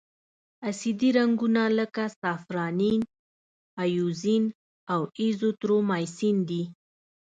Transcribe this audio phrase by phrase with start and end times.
[0.69, 3.01] اسیدي رنګونه لکه سافرانین،
[3.81, 4.43] ائوزین
[4.93, 6.63] او ایریترومایسین دي.